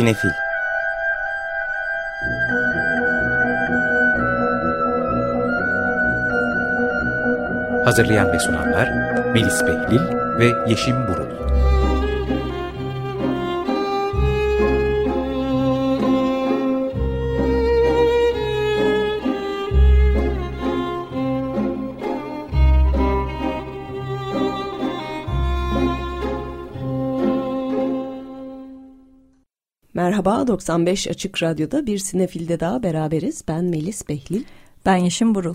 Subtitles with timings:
[0.00, 0.30] Sinefil.
[7.84, 8.88] Hazırlayan ve sunanlar
[9.32, 10.00] Melis Behlil
[10.38, 11.29] ve Yeşim Burul
[30.20, 33.44] Merhaba 95 Açık Radyo'da bir sinefilde daha beraberiz.
[33.48, 34.44] Ben Melis Behlil.
[34.86, 35.54] Ben Yeşim Burul.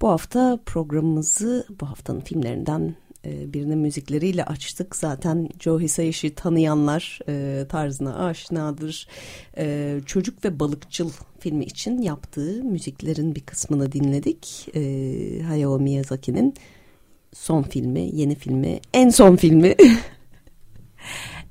[0.00, 2.94] Bu hafta programımızı bu haftanın filmlerinden
[3.24, 4.96] e, birinin müzikleriyle açtık.
[4.96, 9.08] Zaten Joe Hisaishi tanıyanlar e, tarzına aşinadır.
[9.56, 14.68] E, Çocuk ve Balıkçıl filmi için yaptığı müziklerin bir kısmını dinledik.
[14.74, 16.54] E, Hayao Miyazaki'nin
[17.32, 19.74] son filmi, yeni filmi, en son filmi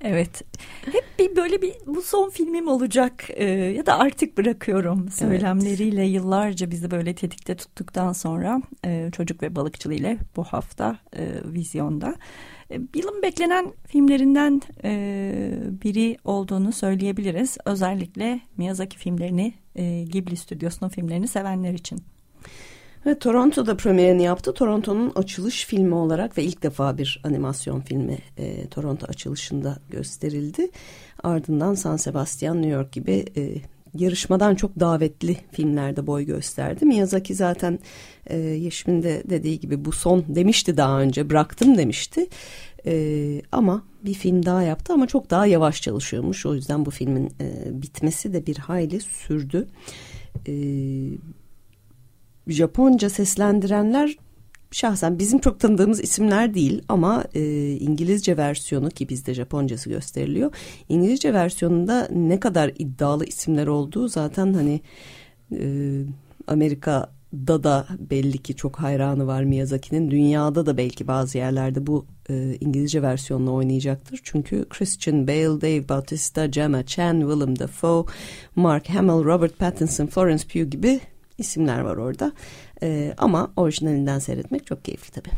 [0.02, 0.42] Evet.
[0.86, 6.16] Hep bir böyle bir bu son filmim olacak e, ya da artık bırakıyorum söylemleriyle evet.
[6.16, 12.16] yıllarca bizi böyle tetikte tuttuktan sonra e, Çocuk ve Balıkçılı ile bu hafta e, vizyonda.
[12.72, 17.58] E, yılın beklenen filmlerinden e, biri olduğunu söyleyebiliriz.
[17.66, 22.00] Özellikle Miyazaki filmlerini, e, Ghibli stüdyosunun filmlerini sevenler için.
[23.10, 24.54] Ve Toronto'da premierini yaptı.
[24.54, 30.70] Toronto'nun açılış filmi olarak ve ilk defa bir animasyon filmi e, Toronto açılışında gösterildi.
[31.24, 33.56] Ardından San Sebastian, New York gibi e,
[33.94, 36.86] yarışmadan çok davetli filmlerde boy gösterdi.
[36.86, 37.80] Miyazaki zaten
[38.28, 42.28] e, Yeşim'in de dediği gibi bu son demişti daha önce bıraktım demişti.
[42.86, 46.46] E, ama bir film daha yaptı ama çok daha yavaş çalışıyormuş.
[46.46, 49.68] O yüzden bu filmin e, bitmesi de bir hayli sürdü.
[50.48, 50.54] E,
[52.52, 54.18] Japonca seslendirenler
[54.72, 60.52] şahsen bizim çok tanıdığımız isimler değil ama e, İngilizce versiyonu ki bizde Japoncası gösteriliyor.
[60.90, 64.82] İngilizce versiyonunda ne kadar iddialı isimler olduğu zaten hani
[65.52, 65.64] e,
[66.48, 70.12] Amerika'da da belli ki çok hayranı var Miyazaki'nin.
[70.12, 74.20] Dünyada da belki bazı yerlerde bu e, İngilizce versiyonunu oynayacaktır.
[74.24, 78.06] Çünkü Christian Bale, Dave Bautista, Gemma Chan, Willem Dafoe,
[78.56, 81.00] Mark Hamill, Robert Pattinson, Florence Pugh gibi
[81.40, 82.32] isimler var orada.
[82.84, 85.36] E, ama orijinalinden seyretmek çok keyifli tabii.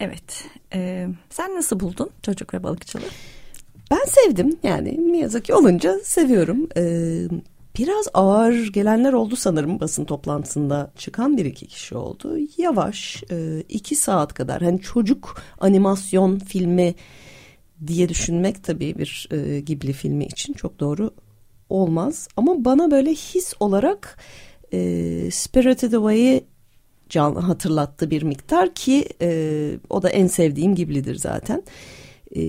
[0.00, 0.44] Evet.
[0.74, 3.02] E, sen nasıl buldun Çocuk ve Balıkçılı?
[3.90, 6.68] Ben sevdim yani Miyazaki olunca seviyorum.
[6.76, 7.28] Ee,
[7.78, 12.36] biraz ağır gelenler oldu sanırım basın toplantısında çıkan bir iki kişi oldu.
[12.58, 16.94] Yavaş e, iki saat kadar hani çocuk animasyon filmi
[17.86, 21.10] diye düşünmek tabii bir e, Ghibli filmi için çok doğru
[21.68, 22.28] olmaz.
[22.36, 24.18] Ama bana böyle his olarak
[24.72, 26.44] e, Spirited Away'i
[27.08, 31.62] can hatırlattı bir miktar ki e, o da en sevdiğim Ghibli'dir zaten.
[32.36, 32.42] E,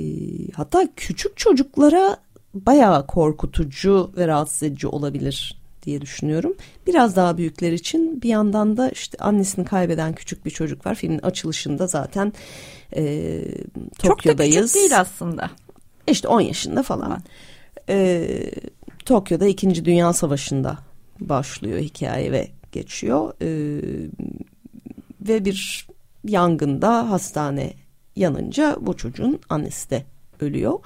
[0.53, 2.17] hatta küçük çocuklara
[2.53, 6.53] bayağı korkutucu ve rahatsız edici olabilir diye düşünüyorum.
[6.87, 10.95] Biraz daha büyükler için bir yandan da işte annesini kaybeden küçük bir çocuk var.
[10.95, 12.33] Filmin açılışında zaten
[12.95, 13.03] e,
[13.99, 14.53] Tokyo'dayız.
[14.55, 15.51] Çok da küçük değil aslında.
[16.07, 17.23] İşte 10 yaşında falan.
[17.89, 18.27] E,
[19.05, 19.85] Tokyo'da 2.
[19.85, 20.77] Dünya Savaşı'nda
[21.19, 23.33] başlıyor hikaye ve geçiyor.
[23.41, 24.09] Ee,
[25.21, 25.87] ve bir
[26.27, 27.73] yangında hastane
[28.15, 30.05] yanınca bu çocuğun annesi de
[30.39, 30.79] ölüyor.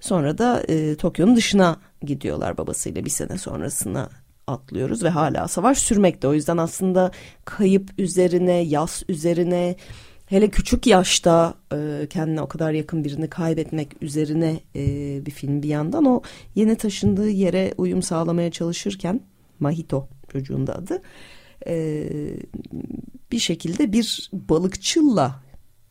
[0.00, 4.10] Sonra da e, Tokyo'nun dışına gidiyorlar babasıyla bir sene sonrasına
[4.46, 6.28] atlıyoruz ve hala savaş sürmekte.
[6.28, 7.10] O yüzden aslında
[7.44, 9.76] kayıp üzerine, yas üzerine
[10.26, 14.86] hele küçük yaşta e, kendine o kadar yakın birini kaybetmek üzerine e,
[15.26, 16.22] bir film bir yandan o
[16.54, 19.20] yeni taşındığı yere uyum sağlamaya çalışırken
[19.62, 21.02] Mahito çocuğun da adı.
[21.66, 22.04] E,
[23.32, 25.42] bir şekilde bir balıkçılla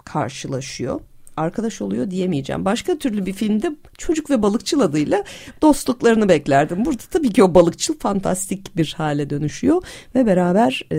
[0.05, 1.01] karşılaşıyor.
[1.37, 2.65] Arkadaş oluyor diyemeyeceğim.
[2.65, 5.23] Başka türlü bir filmde çocuk ve balıkçıl adıyla
[5.61, 6.85] dostluklarını beklerdim.
[6.85, 9.83] Burada tabii ki o balıkçıl fantastik bir hale dönüşüyor
[10.15, 10.97] ve beraber e,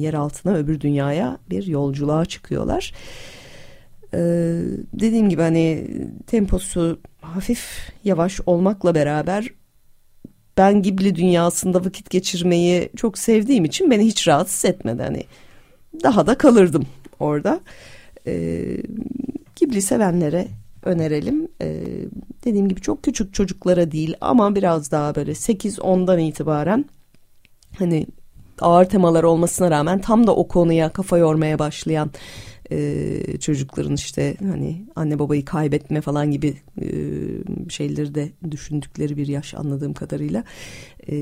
[0.00, 2.92] yer altına öbür dünyaya bir yolculuğa çıkıyorlar.
[4.14, 4.60] Ee,
[4.92, 5.88] dediğim gibi hani
[6.26, 9.48] temposu hafif yavaş olmakla beraber
[10.56, 15.02] ben Ghibli dünyasında vakit geçirmeyi çok sevdiğim için beni hiç rahatsız etmedi.
[15.02, 15.24] Hani
[16.02, 16.86] daha da kalırdım
[17.20, 17.60] orada.
[18.26, 18.76] Ee,
[19.56, 20.48] Ghibli sevenlere
[20.84, 21.48] önerelim.
[21.62, 21.84] Ee,
[22.44, 26.84] dediğim gibi çok küçük çocuklara değil ama biraz daha böyle 8-10'dan itibaren
[27.78, 28.06] hani
[28.60, 32.10] ağır temalar olmasına rağmen tam da o konuya kafa yormaya başlayan
[32.70, 36.86] e, çocukların işte hani anne babayı kaybetme falan gibi e,
[37.70, 40.44] şeyleri de düşündükleri bir yaş anladığım kadarıyla
[41.10, 41.16] e,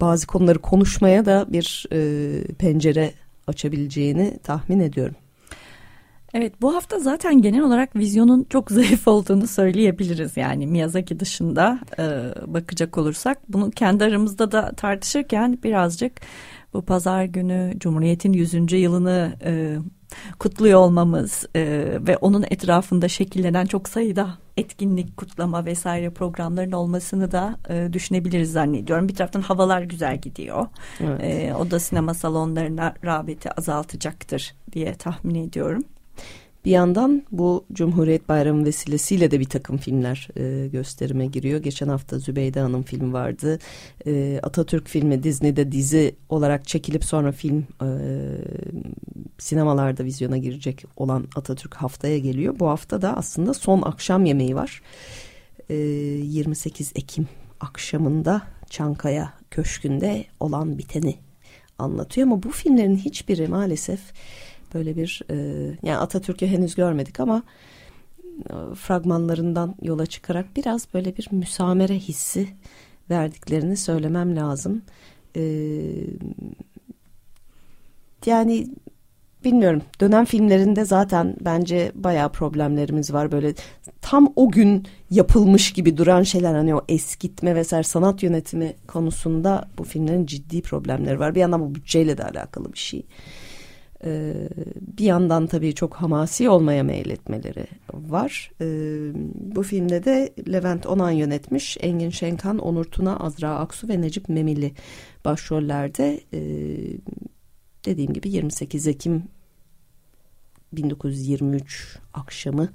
[0.00, 3.12] bazı konuları konuşmaya da bir e, pencere
[3.46, 5.14] açabileceğini tahmin ediyorum.
[6.34, 10.36] Evet bu hafta zaten genel olarak vizyonun çok zayıf olduğunu söyleyebiliriz.
[10.36, 12.04] Yani Miyazaki dışında e,
[12.54, 16.12] bakacak olursak bunu kendi aramızda da tartışırken birazcık
[16.74, 18.72] bu pazar günü Cumhuriyet'in 100.
[18.72, 19.76] yılını e,
[20.38, 21.62] kutluyor olmamız e,
[22.00, 29.08] ve onun etrafında şekillenen çok sayıda etkinlik, kutlama vesaire programların olmasını da e, düşünebiliriz zannediyorum.
[29.08, 30.66] Bir taraftan havalar güzel gidiyor.
[31.00, 31.20] Evet.
[31.22, 35.84] E, o da sinema salonlarına rağbeti azaltacaktır diye tahmin ediyorum.
[36.64, 41.60] Bir yandan bu Cumhuriyet Bayramı vesilesiyle de bir takım filmler e, gösterime giriyor.
[41.60, 43.58] Geçen hafta Zübeyde Hanım filmi vardı.
[44.06, 47.88] E, Atatürk filmi Disney'de dizi olarak çekilip sonra film e,
[49.38, 52.58] sinemalarda vizyona girecek olan Atatürk haftaya geliyor.
[52.58, 54.82] Bu hafta da aslında son akşam yemeği var.
[55.70, 57.28] E, 28 Ekim
[57.60, 61.16] akşamında Çankaya Köşkü'nde olan biteni
[61.78, 62.26] anlatıyor.
[62.26, 64.00] Ama bu filmlerin hiçbiri maalesef
[64.74, 65.36] böyle bir e,
[65.82, 67.42] yani Atatürk'ü henüz görmedik ama
[68.50, 72.48] e, fragmanlarından yola çıkarak biraz böyle bir müsamere hissi
[73.10, 74.82] verdiklerini söylemem lazım.
[75.36, 75.42] E,
[78.26, 78.68] yani
[79.44, 83.54] bilmiyorum dönem filmlerinde zaten bence bayağı problemlerimiz var böyle
[84.00, 89.84] tam o gün yapılmış gibi duran şeyler hani o eskitme vesaire sanat yönetimi konusunda bu
[89.84, 93.06] filmlerin ciddi problemleri var bir yandan bu bütçeyle de alakalı bir şey.
[94.04, 94.34] Ee,
[94.98, 98.50] bir yandan tabii çok hamasi olmaya meyletmeleri var.
[98.60, 98.66] Ee,
[99.34, 101.76] bu filmde de Levent Onan yönetmiş.
[101.80, 104.72] Engin Şenkan, Onur Tuna, Azra Aksu ve Necip Memili
[105.24, 106.20] başrollerde.
[106.32, 106.38] Ee,
[107.84, 109.22] dediğim gibi 28 Ekim
[110.72, 112.68] 1923 akşamı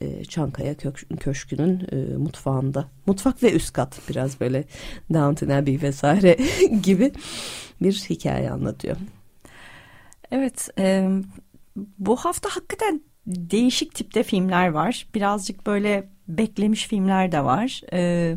[0.00, 0.74] e, Çankaya
[1.20, 2.88] Köşkü'nün e, mutfağında.
[3.06, 4.64] Mutfak ve üst kat biraz böyle
[5.14, 6.36] Downton Abbey vesaire
[6.82, 7.12] gibi
[7.80, 8.96] bir hikaye anlatıyor.
[10.30, 11.08] Evet, e,
[11.98, 15.06] bu hafta hakikaten değişik tipte filmler var.
[15.14, 17.82] Birazcık böyle beklemiş filmler de var.
[17.92, 18.36] E,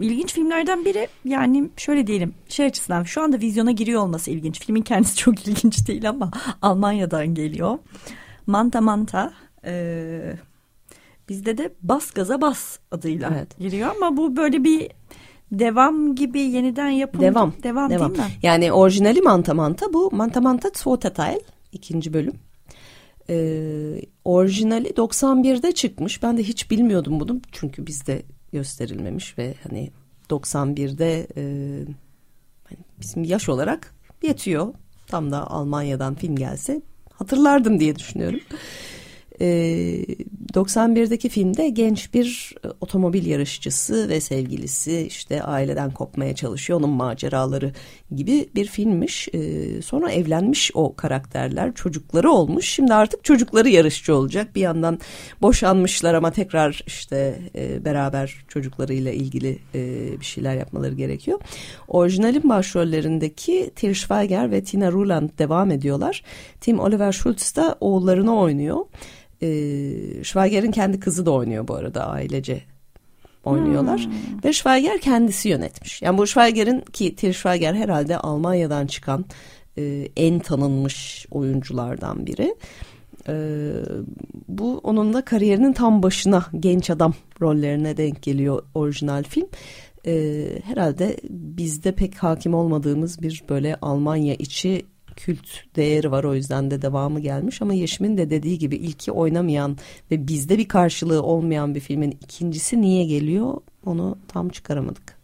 [0.00, 4.60] ilginç filmlerden biri yani şöyle diyelim şey açısından şu anda vizyona giriyor olması ilginç.
[4.60, 6.30] Filmin kendisi çok ilginç değil ama
[6.62, 7.78] Almanya'dan geliyor.
[8.46, 9.32] Manta Manta
[9.64, 10.36] e,
[11.28, 13.58] bizde de Bas Gaza Bas adıyla evet.
[13.58, 14.90] giriyor ama bu böyle bir
[15.58, 18.14] devam gibi yeniden yapım devam devam, devam.
[18.14, 18.34] değil mi?
[18.42, 21.40] Yani orijinali Manta Manta bu Manta Manta Zweite
[21.72, 22.34] ikinci bölüm.
[23.30, 26.22] Ee, orijinali 91'de çıkmış.
[26.22, 28.22] Ben de hiç bilmiyordum bunu çünkü bizde
[28.52, 29.90] gösterilmemiş ve hani
[30.30, 31.42] 91'de e,
[32.64, 34.74] hani bizim yaş olarak yetiyor.
[35.06, 38.40] Tam da Almanya'dan film gelse hatırlardım diye düşünüyorum.
[39.40, 40.04] E, ee,
[40.54, 46.78] 91'deki filmde genç bir e, otomobil yarışçısı ve sevgilisi işte aileden kopmaya çalışıyor.
[46.78, 47.72] Onun maceraları
[48.14, 49.28] gibi bir filmmiş.
[49.32, 51.74] E, sonra evlenmiş o karakterler.
[51.74, 52.68] Çocukları olmuş.
[52.68, 54.54] Şimdi artık çocukları yarışçı olacak.
[54.54, 54.98] Bir yandan
[55.42, 61.40] boşanmışlar ama tekrar işte e, beraber çocuklarıyla ilgili e, bir şeyler yapmaları gerekiyor.
[61.88, 66.22] Orijinalin başrollerindeki Til Schweiger ve Tina Ruland devam ediyorlar.
[66.60, 68.84] Tim Oliver Schultz da oğullarını oynuyor.
[69.42, 69.48] E,
[70.24, 72.62] Schweiger'in kendi kızı da oynuyor bu arada ailece
[73.44, 74.00] oynuyorlar.
[74.04, 74.44] Hmm.
[74.44, 76.02] Ve Schweiger kendisi yönetmiş.
[76.02, 79.24] Yani bu Schweiger'in ki Til Schweiger herhalde Almanya'dan çıkan
[79.78, 82.54] e, en tanınmış oyunculardan biri.
[83.28, 83.34] E,
[84.48, 89.48] bu onun da kariyerinin tam başına genç adam rollerine denk geliyor orijinal film.
[90.06, 94.86] E, herhalde bizde pek hakim olmadığımız bir böyle Almanya içi
[95.16, 99.76] kült değeri var o yüzden de devamı gelmiş ama Yeşim'in de dediği gibi ilki oynamayan
[100.10, 105.18] ve bizde bir karşılığı olmayan bir filmin ikincisi niye geliyor onu tam çıkaramadık.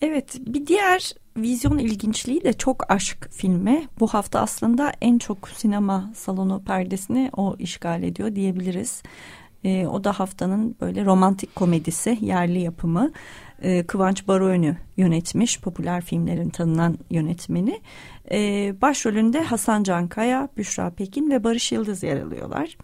[0.00, 3.88] Evet bir diğer vizyon ilginçliği de çok aşk filmi.
[4.00, 9.02] Bu hafta aslında en çok sinema salonu perdesini o işgal ediyor diyebiliriz.
[9.64, 13.12] E, o da haftanın böyle romantik komedisi yerli yapımı.
[13.62, 17.80] E, Kıvanç Baroğlu yönetmiş popüler filmlerin tanınan yönetmeni.
[18.30, 22.76] E, başrolünde Hasan Cankaya, Büşra Pekin ve Barış Yıldız yer alıyorlar.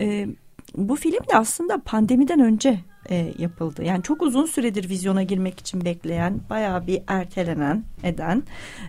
[0.00, 0.28] E,
[0.76, 3.84] bu film de aslında pandemiden önce e, yapıldı.
[3.84, 8.42] Yani çok uzun süredir vizyona girmek için bekleyen, bayağı bir ertelenen eden.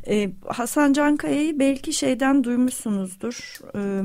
[0.08, 3.58] E, Hasan Cankaya'yı belki şeyden duymuşsunuzdur.
[3.76, 4.04] E,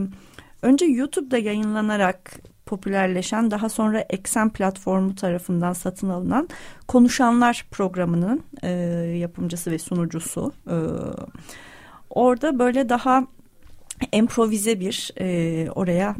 [0.62, 6.48] önce YouTube'da yayınlanarak popülerleşen daha eksen Eksen platformu tarafından satın alınan
[6.88, 8.70] Konuşanlar programının e,
[9.18, 10.52] yapımcısı ve sunucusu.
[10.70, 10.76] E,
[12.10, 13.26] orada böyle daha
[14.12, 16.16] improvize bir e, oraya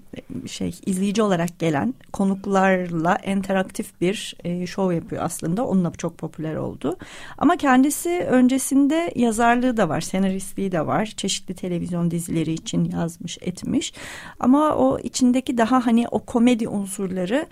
[0.46, 5.66] şey izleyici olarak gelen konuklarla interaktif bir e, şov yapıyor aslında.
[5.66, 6.96] Onunla çok popüler oldu.
[7.38, 11.12] Ama kendisi öncesinde yazarlığı da var, senaristliği de var.
[11.16, 13.92] Çeşitli televizyon dizileri için yazmış, etmiş.
[14.40, 17.46] Ama o içindeki daha hani o komedi unsurları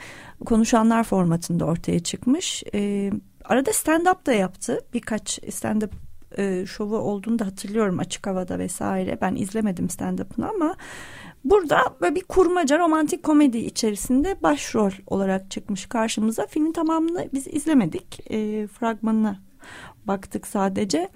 [0.45, 2.63] konuşanlar formatında ortaya çıkmış.
[2.75, 3.11] E,
[3.45, 4.81] arada stand-up da yaptı.
[4.95, 5.91] Birkaç stand-up
[6.39, 9.19] e, şovu olduğunu da hatırlıyorum açık havada vesaire.
[9.21, 10.77] Ben izlemedim stand-up'ını ama
[11.45, 16.47] burada böyle bir kurmaca romantik komedi içerisinde başrol olarak çıkmış karşımıza.
[16.47, 18.31] Filmin tamamını biz izlemedik.
[18.31, 19.41] E, fragmanına
[20.05, 21.09] baktık sadece.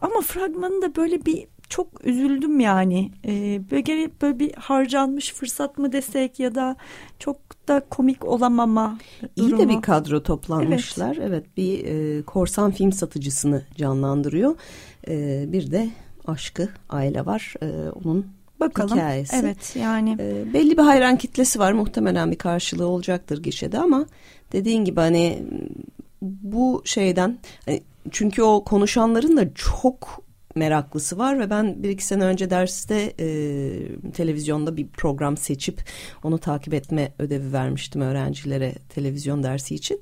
[0.00, 3.10] Ama fragmanı da böyle bir çok üzüldüm yani.
[3.26, 6.76] Ee, böyle, böyle bir harcanmış fırsat mı desek ya da
[7.18, 7.36] çok
[7.68, 8.98] da komik olamama
[9.38, 9.56] durumu.
[9.56, 11.16] İyi de bir kadro toplanmışlar.
[11.16, 14.54] Evet, evet bir e, korsan film satıcısını canlandırıyor.
[15.08, 15.90] E, bir de
[16.26, 17.54] aşkı aile var.
[17.62, 18.26] E, onun
[18.60, 18.96] Bakalım.
[18.96, 19.36] hikayesi.
[19.36, 20.16] Evet yani.
[20.20, 21.72] E, belli bir hayran kitlesi var.
[21.72, 24.06] Muhtemelen bir karşılığı olacaktır gişede ama
[24.52, 25.42] dediğin gibi hani
[26.22, 30.22] bu şeyden hani çünkü o konuşanların da çok
[30.54, 35.84] meraklısı var ve ben bir iki sene önce derste e, televizyonda bir program seçip
[36.22, 40.00] onu takip etme ödevi vermiştim öğrencilere televizyon dersi için.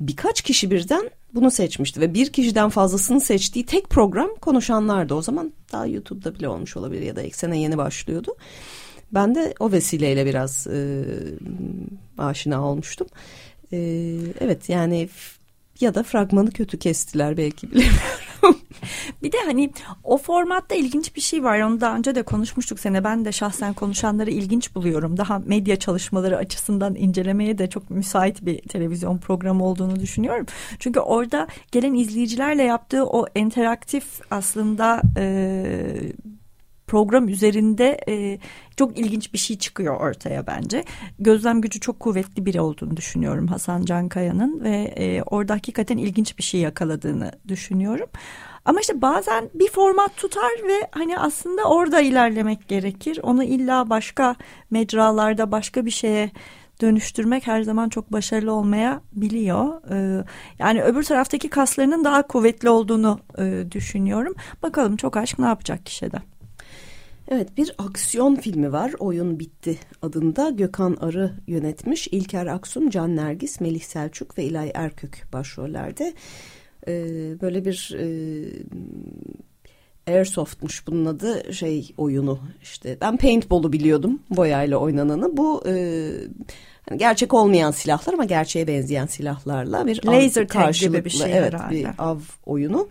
[0.00, 5.14] Birkaç kişi birden bunu seçmişti ve bir kişiden fazlasını seçtiği tek program konuşanlardı.
[5.14, 8.36] O zaman daha YouTube'da bile olmuş olabilir ya da eksene yeni başlıyordu.
[9.14, 11.04] Ben de o vesileyle biraz e,
[12.18, 13.06] aşina olmuştum.
[13.72, 13.78] E,
[14.40, 15.08] evet yani
[15.80, 18.00] ya da fragmanı kötü kestiler belki bilemiyorum.
[19.22, 19.70] bir de hani
[20.04, 21.60] o formatta ilginç bir şey var.
[21.60, 23.04] Onu daha önce de konuşmuştuk sene.
[23.04, 25.16] Ben de şahsen konuşanları ilginç buluyorum.
[25.16, 30.46] Daha medya çalışmaları açısından incelemeye de çok müsait bir televizyon programı olduğunu düşünüyorum.
[30.78, 36.12] Çünkü orada gelen izleyicilerle yaptığı o interaktif aslında e,
[36.86, 38.38] program üzerinde e,
[38.76, 40.84] çok ilginç bir şey çıkıyor ortaya bence.
[41.18, 46.42] Gözlem gücü çok kuvvetli biri olduğunu düşünüyorum Hasan Cankaya'nın ve e, orada hakikaten ilginç bir
[46.42, 48.08] şey yakaladığını düşünüyorum.
[48.64, 53.20] Ama işte bazen bir format tutar ve hani aslında orada ilerlemek gerekir.
[53.22, 54.36] Onu illa başka
[54.70, 56.30] mecralarda başka bir şeye
[56.80, 59.82] dönüştürmek her zaman çok başarılı olmaya biliyor.
[59.90, 60.24] Ee,
[60.58, 64.34] yani öbür taraftaki kaslarının daha kuvvetli olduğunu e, düşünüyorum.
[64.62, 66.35] Bakalım çok aşk ne yapacak kişide.
[67.28, 72.08] Evet bir aksiyon filmi var Oyun Bitti adında Gökhan Arı yönetmiş.
[72.08, 76.14] İlker Aksum, Can Nergis, Melih Selçuk ve İlay Erkök başrollerde.
[76.88, 78.06] Ee, böyle bir e,
[80.06, 85.74] Airsoft'muş bunun adı şey oyunu işte ben paintball'u biliyordum boyayla oynananı bu e,
[86.88, 91.52] hani gerçek olmayan silahlar ama gerçeğe benzeyen silahlarla bir laser tag gibi bir şey evet
[91.52, 91.74] herhalde.
[91.74, 92.88] bir av oyunu.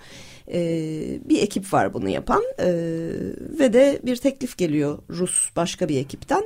[0.53, 0.59] E,
[1.29, 2.67] bir ekip var bunu yapan e,
[3.59, 6.43] ve de bir teklif geliyor Rus başka bir ekipten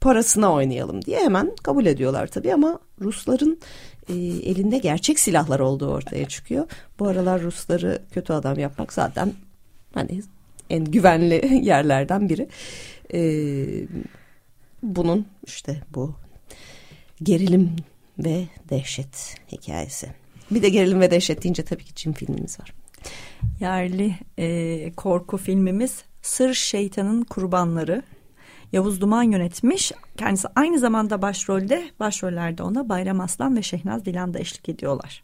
[0.00, 3.58] parasına oynayalım diye hemen kabul ediyorlar tabii ama Rusların
[4.08, 4.14] e,
[4.50, 6.66] elinde gerçek silahlar olduğu ortaya çıkıyor.
[6.98, 9.32] Bu aralar Rusları kötü adam yapmak zaten
[9.94, 10.22] hani
[10.70, 12.48] en güvenli yerlerden biri.
[13.14, 13.20] E,
[14.82, 16.14] bunun işte bu
[17.22, 17.76] gerilim
[18.18, 20.08] ve dehşet hikayesi.
[20.50, 22.72] Bir de gerilim ve dehşet deyince tabii ki Çin filmimiz var
[23.60, 28.02] yerli e, korku filmimiz Sır Şeytanın Kurbanları.
[28.72, 29.92] Yavuz Duman yönetmiş.
[30.16, 35.22] Kendisi aynı zamanda başrolde, başrollerde ona Bayram Aslan ve Şehnaz Dilan da eşlik ediyorlar.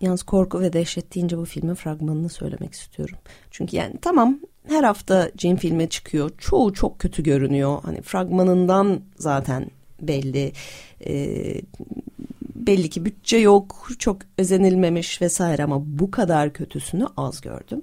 [0.00, 3.18] Yalnız korku ve dehşet deyince bu filmin fragmanını söylemek istiyorum.
[3.50, 4.38] Çünkü yani tamam
[4.68, 6.30] her hafta cin filmi çıkıyor.
[6.38, 7.78] Çoğu çok kötü görünüyor.
[7.82, 9.66] Hani fragmanından zaten
[10.00, 10.52] belli.
[11.06, 11.60] Ee,
[12.54, 17.82] belli ki bütçe yok, çok özenilmemiş vesaire ama bu kadar kötüsünü az gördüm.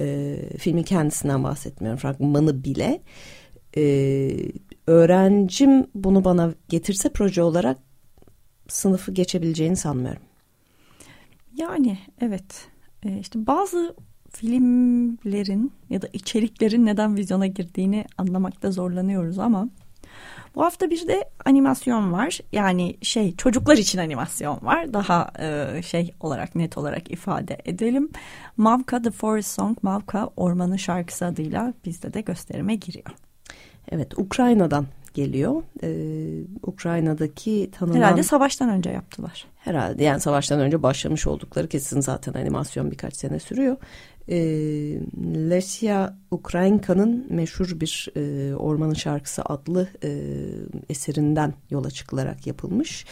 [0.00, 3.00] E, filmin kendisinden bahsetmiyorum, fragmanı bile.
[3.76, 3.82] E,
[4.86, 7.78] öğrencim bunu bana getirse proje olarak
[8.68, 10.22] sınıfı geçebileceğini sanmıyorum.
[11.56, 12.68] Yani evet,
[13.04, 13.94] e, işte bazı
[14.30, 19.68] filmlerin ya da içeriklerin neden vizyona girdiğini anlamakta zorlanıyoruz ama
[20.58, 22.38] bu hafta bir de animasyon var.
[22.52, 24.92] Yani şey çocuklar için animasyon var.
[24.92, 28.10] Daha e, şey olarak net olarak ifade edelim.
[28.56, 33.10] Mavka The Forest Song Mavka Ormanın Şarkısı adıyla bizde de gösterime giriyor.
[33.92, 34.86] Evet Ukrayna'dan
[35.18, 35.62] geliyor.
[35.82, 37.96] Ee, Ukrayna'daki tanınan...
[37.96, 39.46] Herhalde savaştan önce yaptılar.
[39.56, 43.76] Herhalde yani savaştan önce başlamış oldukları kesin zaten animasyon birkaç sene sürüyor
[44.28, 44.38] e,
[45.50, 50.10] Lesya Ukrainka'nın meşhur bir e, Ormanın Şarkısı adlı e,
[50.88, 53.06] eserinden yola çıkılarak yapılmış.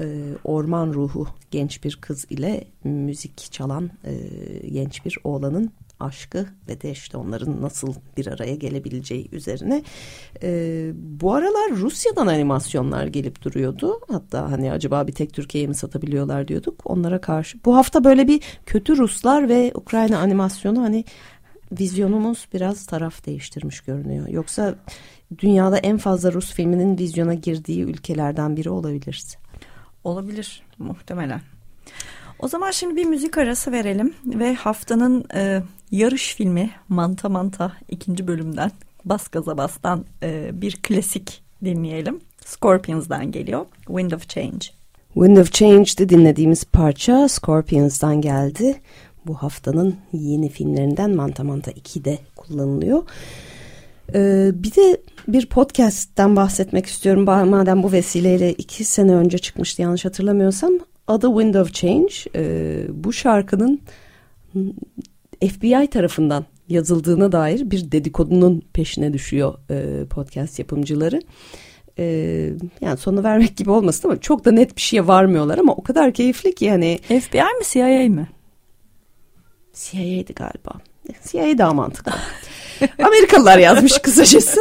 [0.00, 0.04] E,
[0.44, 4.14] orman ruhu genç bir kız ile müzik çalan e,
[4.68, 9.82] genç bir oğlanın aşkı ve de işte onların nasıl bir araya gelebileceği üzerine.
[10.42, 14.00] E, bu aralar Rusya'dan animasyonlar gelip duruyordu.
[14.08, 17.58] Hatta hani acaba bir tek Türkiye'ye mi satabiliyorlar diyorduk onlara karşı.
[17.64, 21.04] Bu hafta böyle bir kötü Ruslar ve Ukrayna animasyonu hani
[21.72, 24.28] vizyonumuz biraz taraf değiştirmiş görünüyor.
[24.28, 24.74] Yoksa
[25.38, 29.36] dünyada en fazla Rus filminin vizyona girdiği ülkelerden biri olabiliriz.
[30.04, 31.40] Olabilir muhtemelen.
[32.38, 38.26] O zaman şimdi bir müzik arası verelim ve haftanın e, yarış filmi Manta Manta ikinci
[38.26, 38.70] bölümden
[39.04, 42.20] Bas Gaza Bas'tan e, bir klasik dinleyelim.
[42.44, 43.66] Scorpions'dan geliyor.
[43.86, 44.66] Wind of Change.
[45.14, 48.80] Wind of Change'de dinlediğimiz parça Scorpions'dan geldi.
[49.26, 53.02] Bu haftanın yeni filmlerinden Manta Manta 2'de kullanılıyor.
[54.14, 57.24] Ee, bir de bir podcast'ten bahsetmek istiyorum.
[57.24, 60.72] Madem bu vesileyle iki sene önce çıkmıştı yanlış hatırlamıyorsam.
[61.06, 62.14] Adı Wind of Change.
[62.34, 63.80] Ee, bu şarkının
[65.40, 71.20] FBI tarafından yazıldığına dair bir dedikodunun peşine düşüyor e, podcast yapımcıları.
[71.98, 72.04] E,
[72.80, 76.12] yani sonu vermek gibi olmasın ama çok da net bir şeye varmıyorlar ama o kadar
[76.12, 76.98] keyifli ki yani.
[77.08, 78.28] FBI mi CIA mi?
[79.74, 80.72] CIA'ydi galiba.
[81.24, 82.12] CIA daha mantıklı.
[83.04, 84.60] Amerikalılar yazmış kısacası.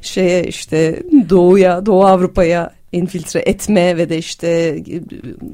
[0.00, 4.82] Şeye işte doğuya, Doğu Avrupa'ya infiltre etme ve de işte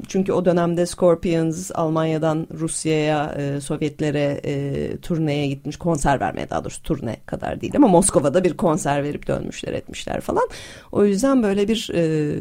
[0.07, 6.83] çünkü o dönemde Scorpions Almanya'dan Rusya'ya, e, Sovyetlere e, turneye gitmiş, konser vermeye daha doğrusu
[6.83, 10.49] turne kadar değil ama Moskova'da bir konser verip dönmüşler etmişler falan.
[10.91, 12.35] O yüzden böyle bir e,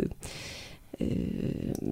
[1.00, 1.06] e,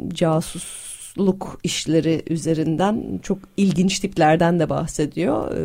[0.08, 5.56] casusluk işleri üzerinden çok ilginç tiplerden de bahsediyor.
[5.56, 5.62] E,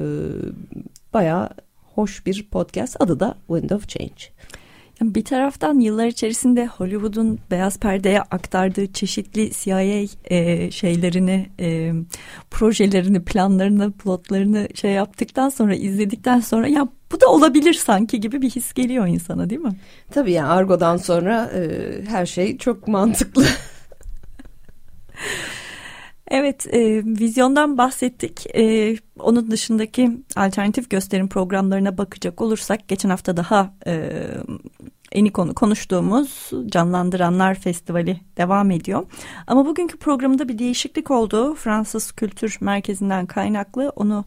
[1.14, 1.50] bayağı
[1.96, 3.02] hoş bir podcast.
[3.02, 4.24] Adı da Wind of Change.
[5.02, 9.82] Bir taraftan yıllar içerisinde Hollywood'un beyaz perdeye aktardığı çeşitli CIA
[10.26, 11.94] e, şeylerini, e,
[12.52, 18.50] projelerini, planlarını, plotlarını şey yaptıktan sonra izledikten sonra ya bu da olabilir sanki gibi bir
[18.50, 19.76] his geliyor insana değil mi?
[20.12, 21.62] Tabii yani Argo'dan sonra e,
[22.08, 23.46] her şey çok mantıklı.
[26.30, 28.56] Evet, e, vizyondan bahsettik.
[28.56, 34.12] E, onun dışındaki alternatif gösterim programlarına bakacak olursak, geçen hafta daha e,
[35.12, 39.06] eni konu konuştuğumuz Canlandıranlar Festivali devam ediyor.
[39.48, 41.56] Ama bugünkü programda bir değişiklik oldu.
[41.56, 44.26] Fransız Kültür Merkezi'nden kaynaklı onu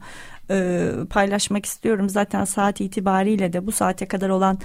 [0.51, 2.09] e, paylaşmak istiyorum.
[2.09, 4.59] Zaten saat itibariyle de bu saate kadar olan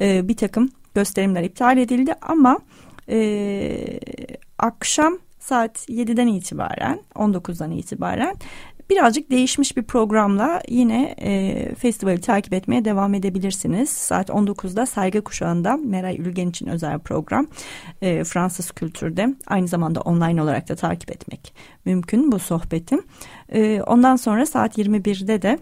[0.00, 2.58] e, bir takım gösterimler iptal edildi ama
[3.08, 4.00] e,
[4.58, 8.36] akşam saat 7'den itibaren 19'dan itibaren
[8.90, 13.90] birazcık değişmiş bir programla yine e, festivali takip etmeye devam edebilirsiniz.
[13.90, 17.46] Saat 19'da Saygı Kuşağı'nda Meray Ülgen için özel program
[18.02, 21.54] e, Fransız kültürde aynı zamanda online olarak da takip etmek
[21.84, 23.02] mümkün bu sohbetim.
[23.48, 25.58] E, ondan sonra saat 21'de de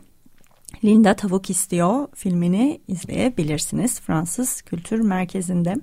[0.84, 5.74] Linda Tavuk İstiyor filmini izleyebilirsiniz Fransız Kültür Merkezi'nde.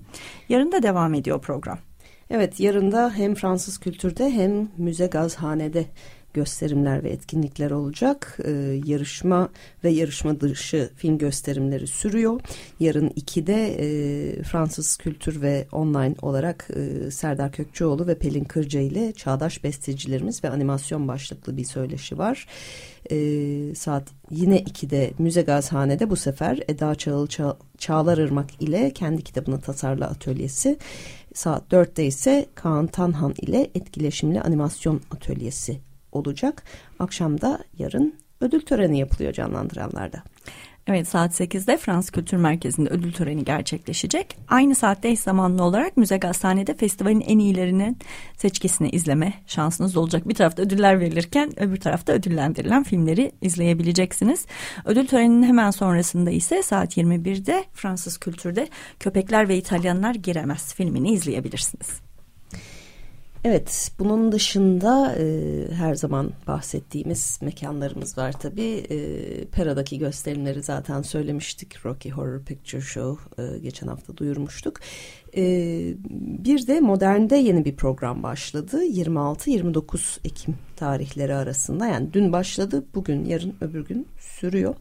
[0.50, 1.89] Yarın da devam ediyor program.
[2.30, 5.86] Evet yarın da hem Fransız kültürde hem müze gazhanede
[6.34, 8.38] gösterimler ve etkinlikler olacak.
[8.46, 8.52] Ee,
[8.86, 9.50] yarışma
[9.84, 12.42] ve yarışma dışı film gösterimleri sürüyor.
[12.80, 19.12] Yarın 2'de e, Fransız kültür ve online olarak e, Serdar Kökçeoğlu ve Pelin Kırca ile
[19.12, 22.48] Çağdaş Bestecilerimiz ve Animasyon başlıklı bir söyleşi var.
[23.12, 29.22] E, saat yine 2'de Müze Gazhane'de bu sefer Eda Çağıl Ça Çağlar Irmak ile kendi
[29.22, 30.78] kitabını tasarla atölyesi.
[31.34, 35.80] Saat 4'te ise Kaan Tanhan ile etkileşimli animasyon atölyesi
[36.12, 36.64] olacak.
[37.00, 40.24] Akşamda yarın ödül töreni yapılıyor canlandıranlarda.
[40.90, 44.38] Evet saat 8'de Frans Kültür Merkezi'nde ödül töreni gerçekleşecek.
[44.48, 47.98] Aynı saatte eş zamanlı olarak Müze Gazhane'de festivalin en iyilerinin
[48.38, 50.30] seçkisini izleme şansınız olacak.
[50.30, 54.46] Bir tarafta ödüller verilirken öbür tarafta ödüllendirilen filmleri izleyebileceksiniz.
[54.86, 58.68] Ödül töreninin hemen sonrasında ise saat 21'de Fransız Kültür'de
[59.00, 62.09] Köpekler ve İtalyanlar Giremez filmini izleyebilirsiniz.
[63.44, 65.26] Evet, bunun dışında e,
[65.74, 68.86] her zaman bahsettiğimiz mekanlarımız var tabii.
[68.90, 71.86] E, Pera'daki gösterimleri zaten söylemiştik.
[71.86, 74.80] Rocky Horror Picture Show e, geçen hafta duyurmuştuk.
[75.38, 75.44] E,
[76.44, 78.86] bir de Modern'de yeni bir program başladı.
[78.86, 81.88] 26-29 Ekim tarihleri arasında.
[81.88, 84.76] Yani dün başladı, bugün, yarın, öbür gün sürüyor.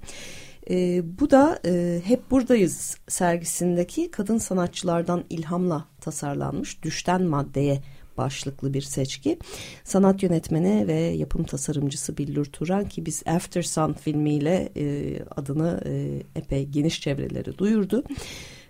[0.70, 7.82] E, bu da e, Hep Buradayız sergisindeki kadın sanatçılardan ilhamla tasarlanmış Düşten Maddeye
[8.18, 9.38] başlıklı bir seçki.
[9.84, 16.22] Sanat yönetmeni ve yapım tasarımcısı Billur Turan ki biz After Sun filmiyle e, adını e,
[16.36, 18.04] epey geniş çevreleri duyurdu.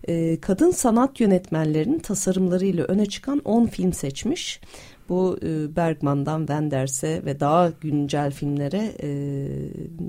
[0.08, 4.60] E, kadın sanat yönetmenlerinin tasarımlarıyla öne çıkan 10 film seçmiş.
[5.08, 9.08] Bu e, Bergman'dan Wenders'e ve daha güncel filmlere e,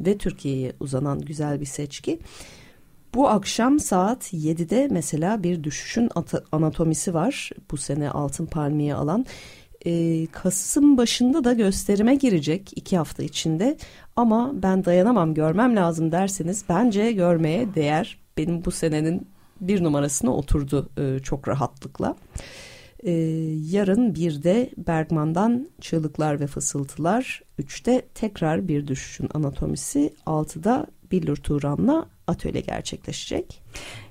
[0.06, 2.20] ve Türkiye'ye uzanan güzel bir seçki.
[3.14, 6.10] Bu akşam saat 7'de mesela bir düşüşün
[6.52, 7.52] anatomisi var.
[7.72, 9.26] Bu sene Altın Palmiye alan.
[9.86, 13.78] Ee, Kasım başında da gösterime girecek iki hafta içinde.
[14.16, 18.20] Ama ben dayanamam görmem lazım derseniz bence görmeye değer.
[18.38, 19.28] Benim bu senenin
[19.62, 22.16] bir numarasına oturdu e, çok rahatlıkla.
[23.04, 23.12] Ee,
[23.72, 32.06] yarın bir de Bergman'dan Çığlıklar ve Fısıltılar, üçte tekrar bir düşüşün anatomisi, altıda Billur Turan'la
[32.30, 33.62] atölye gerçekleşecek.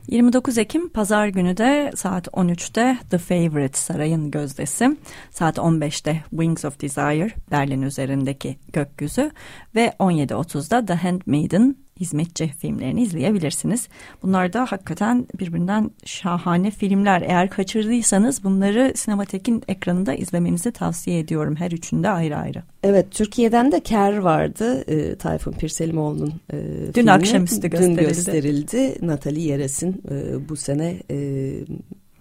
[0.08, 4.96] 29 Ekim Pazar günü de saat 13'te The Favorite Sarayın Gözdesi,
[5.30, 9.30] saat 15'te Wings of Desire Berlin üzerindeki gökyüzü
[9.74, 13.88] ve 17.30'da The Handmaiden hizmetçi filmlerini izleyebilirsiniz.
[14.22, 17.22] Bunlar da hakikaten birbirinden şahane filmler.
[17.22, 21.56] Eğer kaçırdıysanız bunları Sinematek'in ekranında izlemenizi tavsiye ediyorum.
[21.56, 22.62] Her üçünde ayrı ayrı.
[22.82, 24.84] Evet Türkiye'den de Ker vardı.
[24.90, 26.56] E, Tayfun Pirselimoğlu'nun e,
[26.86, 27.10] Dün filmi.
[27.10, 28.00] akşamüstü gösterildi.
[28.00, 28.94] Dün gösterildi.
[29.02, 31.50] Natalie Yeres'in e, bu sene e,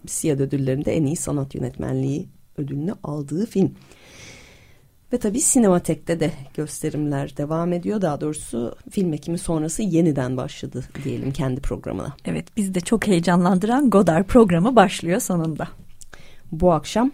[0.07, 3.71] Siyad ödüllerinde en iyi sanat yönetmenliği ödülünü aldığı film.
[5.13, 8.01] Ve tabii Sinematek'te de gösterimler devam ediyor.
[8.01, 12.15] Daha doğrusu film ekimi sonrası yeniden başladı diyelim kendi programına.
[12.25, 15.67] Evet biz de çok heyecanlandıran Godard programı başlıyor sonunda.
[16.51, 17.11] Bu akşam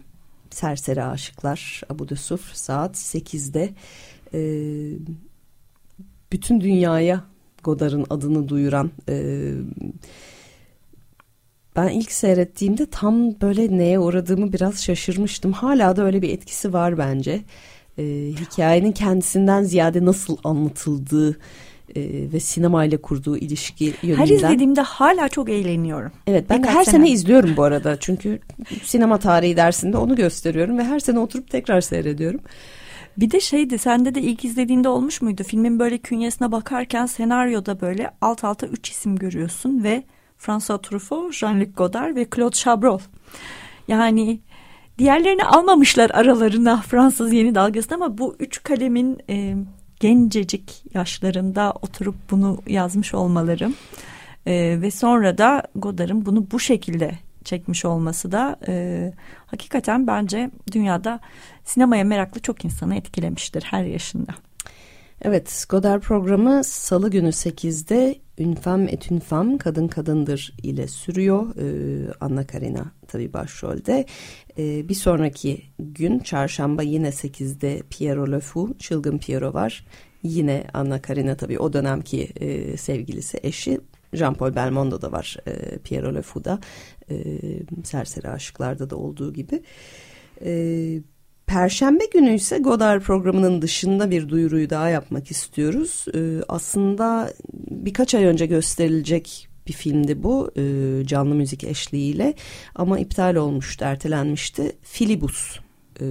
[0.49, 3.69] Serseri Aşıklar Abu Dusuf saat 8'de
[4.33, 4.39] e,
[6.31, 7.23] bütün dünyaya
[7.63, 9.51] Godard'ın adını duyuran e,
[11.75, 15.51] ben ilk seyrettiğimde tam böyle neye uğradığımı biraz şaşırmıştım.
[15.51, 17.41] Hala da öyle bir etkisi var bence
[17.97, 18.03] e,
[18.39, 21.39] hikayenin kendisinden ziyade nasıl anlatıldığı
[21.95, 22.01] e,
[22.33, 24.25] ve sinemayla kurduğu ilişki yönünden.
[24.25, 26.11] Her izlediğimde hala çok eğleniyorum.
[26.27, 26.95] Evet ben Birkaç her sene.
[26.95, 27.99] sene izliyorum bu arada.
[27.99, 28.39] Çünkü
[28.83, 32.39] sinema tarihi dersinde onu gösteriyorum ve her sene oturup tekrar seyrediyorum.
[33.17, 35.43] Bir de şeydi sende de ilk izlediğinde olmuş muydu?
[35.43, 40.03] Filmin böyle künyesine bakarken senaryoda böyle alt alta üç isim görüyorsun ve
[40.37, 42.99] François Truffaut, Jean-Luc Godard ve Claude Chabrol.
[43.87, 44.39] Yani
[44.97, 49.55] Diğerlerini almamışlar aralarına Fransız yeni dalgasında ama bu üç kalemin e,
[49.99, 53.73] gencecik yaşlarında oturup bunu yazmış olmaları
[54.45, 57.11] e, ve sonra da Godard'ın bunu bu şekilde
[57.43, 59.13] çekmiş olması da e,
[59.45, 61.19] hakikaten bence dünyada
[61.63, 64.31] sinemaya meraklı çok insanı etkilemiştir her yaşında.
[65.25, 71.55] Evet, Godard programı Salı günü 8'de Ünfam et Ünfam Kadın Kadındır ile sürüyor.
[71.55, 74.05] Ee, Anna Karina tabii başrolde.
[74.57, 79.85] Ee, bir sonraki gün çarşamba yine 8'de Piero Le Fou, Çılgın Piero var.
[80.23, 83.81] Yine Anna Karina tabii o dönemki e, sevgilisi, eşi.
[84.13, 86.59] Jean-Paul Belmondo da var e, Piero Le Fou'da.
[87.09, 87.15] E,
[87.83, 89.63] Serseri Aşıklar'da da olduğu gibi.
[90.41, 91.03] Evet
[91.47, 96.05] Perşembe günü ise Godard programının dışında bir duyuruyu daha yapmak istiyoruz.
[96.15, 97.33] Ee, aslında
[97.69, 100.63] birkaç ay önce gösterilecek bir filmdi bu e,
[101.05, 102.33] canlı müzik eşliğiyle
[102.75, 104.75] ama iptal olmuştu, ertelenmişti.
[104.81, 105.59] Filibus
[106.01, 106.05] e,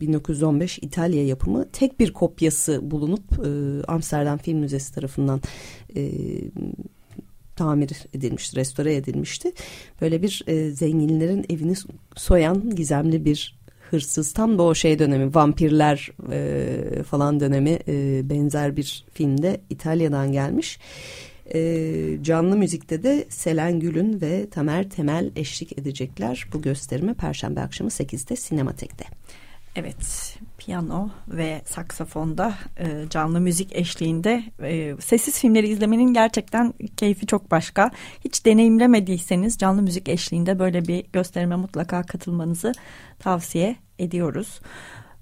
[0.00, 5.40] 1915 İtalya yapımı tek bir kopyası bulunup e, Amsterdam Film Müzesi tarafından
[5.96, 6.10] e,
[7.56, 9.52] tamir edilmişti, restore edilmişti.
[10.00, 11.74] Böyle bir e, zenginlerin evini
[12.16, 13.56] soyan gizemli bir
[13.90, 20.32] hırsız tam da o şey dönemi vampirler e, falan dönemi e, benzer bir filmde İtalya'dan
[20.32, 20.78] gelmiş.
[21.54, 27.90] E, canlı müzikte de Selen Gül'ün ve Tamer Temel eşlik edecekler bu gösterime Perşembe akşamı
[27.90, 29.04] 8'de Sinematek'te.
[29.76, 37.50] Evet, piyano ve saksafonda e, canlı müzik eşliğinde e, sessiz filmleri izlemenin gerçekten keyfi çok
[37.50, 37.90] başka.
[38.24, 42.72] Hiç deneyimlemediyseniz canlı müzik eşliğinde böyle bir gösterime mutlaka katılmanızı
[43.18, 44.60] tavsiye ediyoruz.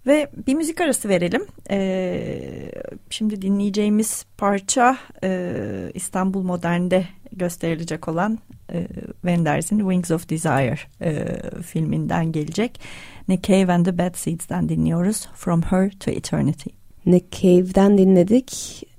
[0.06, 1.46] Ve bir müzik arası verelim.
[1.70, 2.70] Ee,
[3.10, 5.50] şimdi dinleyeceğimiz parça e,
[5.94, 8.38] İstanbul Modern'de gösterilecek olan
[8.72, 11.26] e, Wenders'in Wings of Desire e,
[11.62, 12.80] filminden gelecek.
[13.28, 15.28] Nick Cave and the Bad Seeds'den dinliyoruz.
[15.34, 16.70] From Her to Eternity.
[17.06, 18.52] Nick Cave'den dinledik.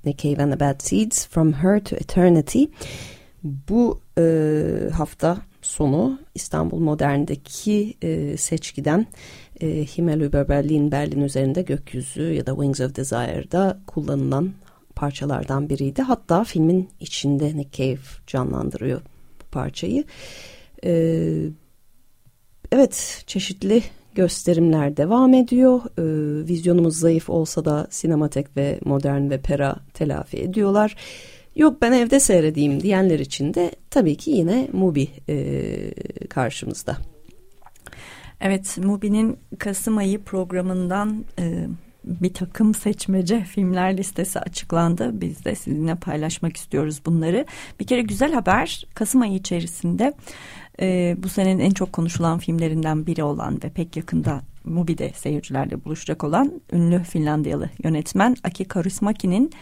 [0.04, 2.64] Nick Cave and the Bad Seeds From Her to Eternity.
[3.42, 4.22] Bu e,
[4.92, 9.06] hafta sonu İstanbul Modern'deki e, seçkiden
[9.60, 14.52] e, Himmel über Berlin, Berlin üzerinde gökyüzü ya da Wings of Desire'da kullanılan
[14.94, 16.02] parçalardan biriydi.
[16.02, 19.00] Hatta filmin içinde Nick Cave canlandırıyor
[19.40, 20.04] bu parçayı.
[20.84, 20.92] E,
[22.72, 23.82] evet çeşitli
[24.16, 25.80] gösterimler devam ediyor.
[25.98, 26.02] E,
[26.48, 30.96] vizyonumuz zayıf olsa da sinematek ve modern ve pera telafi ediyorlar.
[31.56, 35.94] Yok ben evde seyredeyim diyenler için de tabii ki yine Mubi e,
[36.28, 36.96] karşımızda.
[38.40, 41.66] Evet, Mubi'nin Kasım ayı programından e,
[42.06, 45.20] bir takım seçmece filmler listesi açıklandı.
[45.20, 47.46] Biz de sizinle paylaşmak istiyoruz bunları.
[47.80, 50.12] Bir kere güzel haber Kasım ayı içerisinde
[50.80, 56.24] e, bu senenin en çok konuşulan filmlerinden biri olan ve pek yakında Mubi'de seyircilerle buluşacak
[56.24, 59.52] olan ünlü Finlandiyalı yönetmen Aki Kaurismäki'nin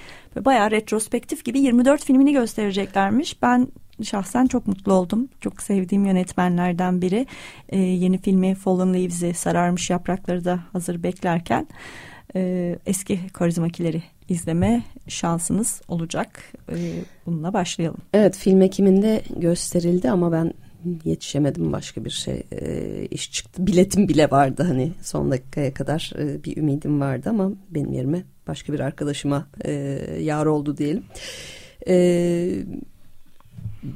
[0.45, 3.43] bayağı retrospektif gibi 24 filmini göstereceklermiş.
[3.43, 3.69] Ben
[4.03, 5.29] şahsen çok mutlu oldum.
[5.41, 7.27] Çok sevdiğim yönetmenlerden biri.
[7.69, 11.67] Ee, yeni filmi Fallen Leaves'i sararmış yaprakları da hazır beklerken
[12.37, 16.53] e, eski karizmakileri izleme şansınız olacak.
[16.69, 16.77] E,
[17.27, 18.01] bununla başlayalım.
[18.13, 20.55] Evet film Ekim'inde gösterildi ama ben
[21.05, 23.67] yetişemedim başka bir şey e, iş çıktı.
[23.67, 28.73] Biletim bile vardı hani son dakikaya kadar e, bir ümidim vardı ama benim yerime başka
[28.73, 29.73] bir arkadaşıma e,
[30.21, 31.05] yar oldu diyelim.
[31.89, 31.97] E,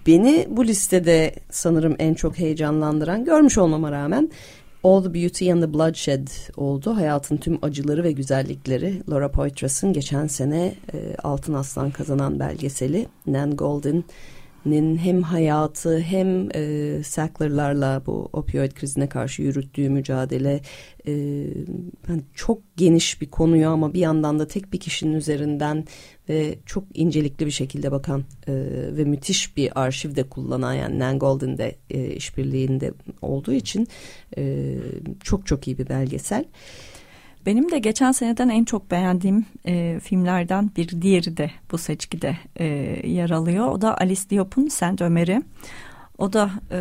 [0.06, 4.30] beni bu listede sanırım en çok heyecanlandıran görmüş olmama rağmen
[4.84, 6.96] All the Beauty and the Bloodshed oldu.
[6.96, 9.02] Hayatın tüm acıları ve güzellikleri.
[9.10, 13.06] Laura Poitras'ın geçen sene e, Altın Aslan kazanan belgeseli.
[13.26, 14.04] Nan Golden
[14.66, 20.60] nin hem hayatı hem e, Sackler'larla bu opioid krizine karşı yürüttüğü mücadele
[21.06, 21.12] e,
[22.08, 25.84] yani çok geniş bir konuyu ama bir yandan da tek bir kişinin üzerinden
[26.28, 28.54] ve çok incelikli bir şekilde bakan e,
[28.96, 32.92] ve müthiş bir arşivde kullanan yani Nan Golden'de e, işbirliğinde
[33.22, 33.88] olduğu için
[34.36, 34.74] e,
[35.22, 36.44] çok çok iyi bir belgesel.
[37.48, 42.64] Benim de geçen seneden en çok beğendiğim e, filmlerden bir diğeri de bu seçkide e,
[43.08, 43.68] yer alıyor.
[43.68, 45.42] O da Alice Diop'un Saint Ömer'i.
[46.18, 46.78] O da e,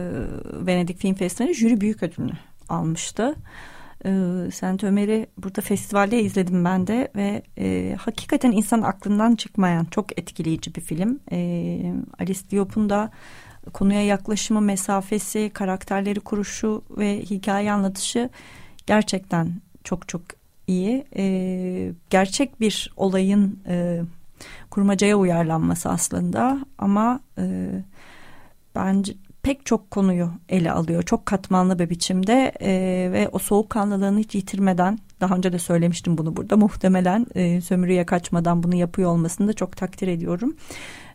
[0.66, 2.32] Venedik Film Festivali jüri büyük ödülünü
[2.70, 3.36] almıştı.
[4.06, 4.12] E,
[4.54, 10.76] Saint Ömer'i burada festivalde izledim ben de ve e, hakikaten insan aklından çıkmayan çok etkileyici
[10.76, 11.20] bir film.
[11.32, 13.12] E, Alice Diop'un da
[13.74, 18.30] konuya yaklaşımı, mesafesi, karakterleri kuruşu ve hikaye anlatışı
[18.88, 19.52] gerçekten
[19.84, 20.22] çok çok
[20.68, 21.06] iyi.
[21.18, 24.02] E, gerçek bir olayın e,
[24.70, 27.70] kurmacaya uyarlanması aslında ama e,
[28.76, 31.04] bence pek çok konuyu ele alıyor.
[31.04, 32.72] Çok katmanlı bir biçimde e,
[33.12, 38.64] ve o soğukkanlılığını hiç yitirmeden daha önce de söylemiştim bunu burada muhtemelen e, sömürüye kaçmadan
[38.64, 40.56] bunu yapıyor olmasını da çok takdir ediyorum.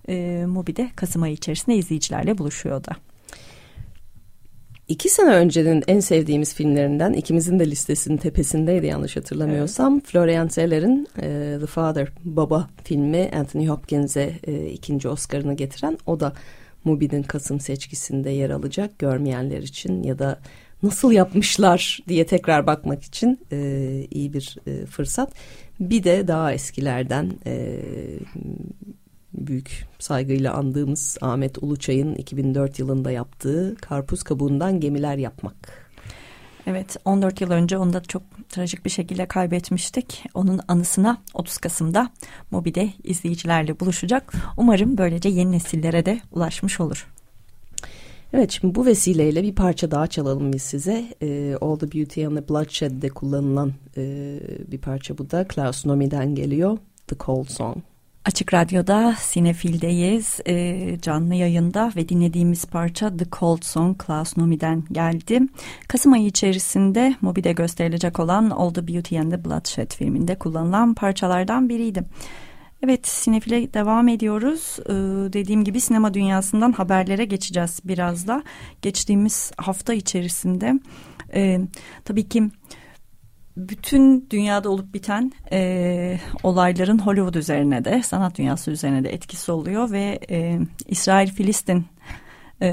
[0.08, 2.96] E, Mubi'de Kasım ayı içerisinde izleyicilerle buluşuyor da.
[4.92, 9.94] İki sene öncenin en sevdiğimiz filmlerinden ikimizin de listesinin tepesindeydi yanlış hatırlamıyorsam.
[9.94, 10.06] Evet.
[10.06, 16.32] Florian Zeller'in e, The Father Baba filmi Anthony Hopkins'e e, ikinci Oscar'ını getiren o da
[16.84, 20.38] Mubi'nin Kasım seçkisinde yer alacak görmeyenler için ya da
[20.82, 23.58] nasıl yapmışlar diye tekrar bakmak için e,
[24.10, 25.32] iyi bir e, fırsat.
[25.80, 27.80] Bir de daha eskilerden e,
[29.34, 35.82] büyük saygıyla andığımız Ahmet Uluçay'ın 2004 yılında yaptığı karpuz kabuğundan gemiler yapmak.
[36.66, 40.24] Evet 14 yıl önce onu da çok trajik bir şekilde kaybetmiştik.
[40.34, 42.10] Onun anısına 30 Kasım'da
[42.50, 44.32] Mobi'de izleyicilerle buluşacak.
[44.56, 47.08] Umarım böylece yeni nesillere de ulaşmış olur.
[48.32, 51.04] Evet şimdi bu vesileyle bir parça daha çalalım biz size.
[51.22, 55.48] Ee, All the Beauty and the Bloodshed'de kullanılan e, bir parça bu da.
[55.48, 56.78] Klaus Nomi'den geliyor.
[57.06, 57.76] The Cold Song.
[58.24, 60.40] Açık Radyo'da Sinefil'deyiz.
[60.46, 65.40] E, canlı yayında ve dinlediğimiz parça The Cold Song Klaus Nomi'den geldi.
[65.88, 71.68] Kasım ayı içerisinde Mobi'de gösterilecek olan All the Beauty and the Bloodshed filminde kullanılan parçalardan
[71.68, 72.04] biriydi.
[72.82, 74.76] Evet Sinefil'e devam ediyoruz.
[74.86, 74.92] Ee,
[75.32, 78.42] dediğim gibi sinema dünyasından haberlere geçeceğiz biraz da.
[78.82, 80.80] Geçtiğimiz hafta içerisinde
[81.34, 81.60] e,
[82.04, 82.50] tabii ki
[83.56, 89.90] bütün dünyada olup biten e, olayların Hollywood üzerine de sanat dünyası üzerine de etkisi oluyor
[89.90, 91.84] ve e, İsrail-Filistin
[92.62, 92.72] e,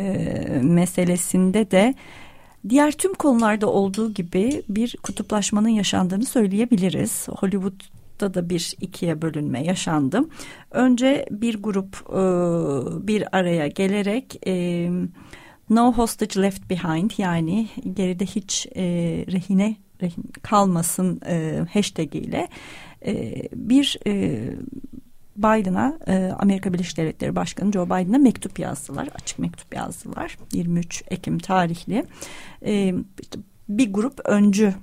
[0.64, 1.94] meselesinde de
[2.70, 7.28] diğer tüm konularda olduğu gibi bir kutuplaşmanın yaşandığını söyleyebiliriz.
[7.30, 10.22] Hollywood'da da bir ikiye bölünme yaşandı.
[10.72, 12.22] Önce bir grup e,
[13.08, 14.90] bir araya gelerek e,
[15.70, 18.84] No Hostage Left Behind yani geride hiç e,
[19.32, 19.76] rehine
[20.42, 22.48] kalmasın e, hashtag ile
[23.06, 24.40] e, bir e,
[25.38, 29.10] Biden'a e, Amerika Birleşik Devletleri Başkanı Joe Biden'a mektup yazdılar.
[29.16, 30.38] Açık mektup yazdılar.
[30.54, 32.06] 23 Ekim tarihli.
[32.66, 34.74] E, işte bir grup öncü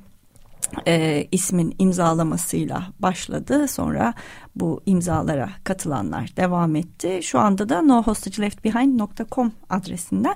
[0.86, 3.68] e, ismin imzalamasıyla başladı.
[3.68, 4.14] Sonra
[4.56, 7.20] bu imzalara katılanlar devam etti.
[7.22, 10.34] Şu anda da nohostageleft.behind.com adresinden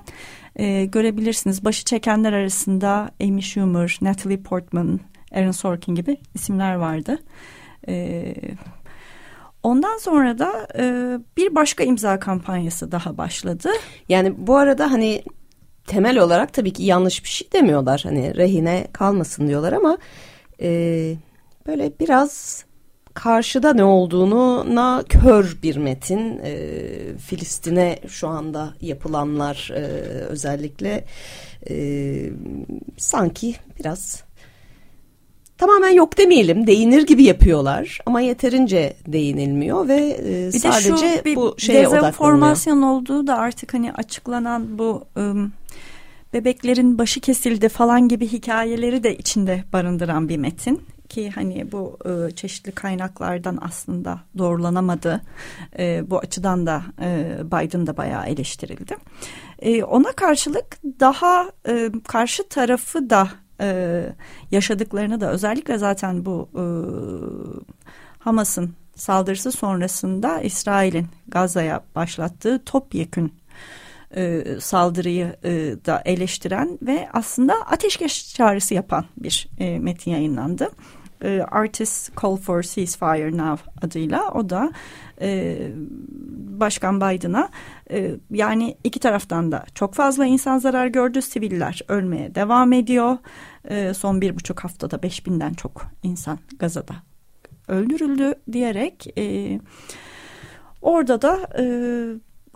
[0.55, 1.65] e, görebilirsiniz.
[1.65, 4.99] Başı çekenler arasında Amy Schumer, Natalie Portman,
[5.31, 7.19] Aaron Sorkin gibi isimler vardı.
[7.87, 8.33] E,
[9.63, 10.83] ondan sonra da e,
[11.37, 13.69] bir başka imza kampanyası daha başladı.
[14.09, 15.23] Yani bu arada hani
[15.87, 18.01] temel olarak tabii ki yanlış bir şey demiyorlar.
[18.03, 19.97] Hani rehine kalmasın diyorlar ama
[20.61, 20.69] e,
[21.67, 22.65] böyle biraz
[23.13, 26.39] karşıda ne olduğunu na kör bir metin.
[26.43, 26.57] E,
[27.17, 29.81] Filistin'e şu anda yapılanlar e,
[30.29, 31.05] özellikle
[31.69, 31.75] e,
[32.97, 34.23] sanki biraz
[35.57, 41.25] tamamen yok demeyelim değinir gibi yapıyorlar ama yeterince değinilmiyor ve e, bir sadece de şu,
[41.25, 45.53] bir bu şeye dezenformasyon olduğu da artık hani açıklanan bu ım,
[46.33, 52.31] bebeklerin başı kesildi falan gibi hikayeleri de içinde barındıran bir metin ki hani bu e,
[52.31, 55.21] çeşitli kaynaklardan aslında doğrulanamadı.
[55.79, 58.95] E, bu açıdan da e, Biden da bayağı eleştirildi.
[59.59, 63.29] E, ona karşılık daha e, karşı tarafı da
[63.61, 64.05] e,
[64.51, 66.63] yaşadıklarını da özellikle zaten bu e,
[68.19, 73.33] Hamas'ın saldırısı sonrasında İsrail'in Gaza'ya başlattığı topyekün
[74.15, 75.51] e, saldırıyı e,
[75.85, 80.69] da eleştiren ve aslında ateşkes çağrısı yapan bir e, metin yayınlandı.
[81.23, 84.31] E, Artists Call for Ceasefire Now adıyla.
[84.31, 84.71] O da
[85.21, 85.57] e,
[86.59, 87.49] Başkan Biden'a
[87.91, 91.21] e, yani iki taraftan da çok fazla insan zarar gördü.
[91.21, 93.17] Siviller ölmeye devam ediyor.
[93.69, 96.95] E, son bir buçuk haftada beş binden çok insan Gaza'da
[97.67, 99.59] öldürüldü diyerek e,
[100.81, 101.63] orada da e,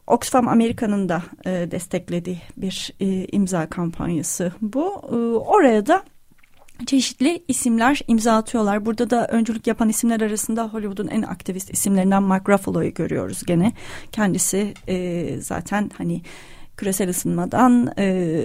[0.08, 5.02] Oxfam Amerika'nın da e, desteklediği bir e, imza kampanyası bu.
[5.12, 6.04] E, oraya da
[6.86, 8.86] çeşitli isimler imza atıyorlar.
[8.86, 13.74] Burada da öncülük yapan isimler arasında Hollywood'un en aktivist isimlerinden Mark Ruffalo'yu görüyoruz gene.
[14.12, 16.22] Kendisi e, zaten hani
[16.78, 18.38] küresel ısınmadan e,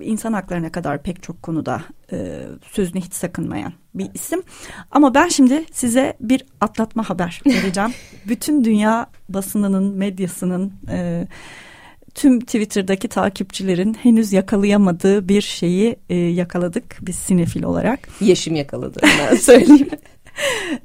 [0.00, 4.42] insan haklarına kadar pek çok konuda e, sözünü hiç sakınmayan bir isim.
[4.90, 7.90] Ama ben şimdi size bir atlatma haber vereceğim.
[8.28, 10.72] Bütün dünya basınının, medyasının...
[10.88, 11.26] E,
[12.18, 18.08] tüm Twitter'daki takipçilerin henüz yakalayamadığı bir şeyi e, yakaladık biz sinefil olarak.
[18.20, 19.88] Yeşim yakaladı ben söyleyeyim.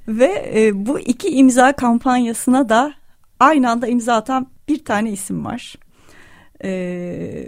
[0.08, 2.94] Ve e, bu iki imza kampanyasına da
[3.40, 5.76] aynı anda imza atan bir tane isim var.
[6.64, 7.48] Ee,